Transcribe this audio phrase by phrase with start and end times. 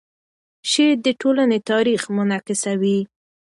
[0.69, 2.99] شعر د ټولنې تاریخ منعکسوي.